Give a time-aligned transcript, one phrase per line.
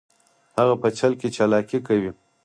[0.57, 2.11] هغه په چل کې چلاکي کوي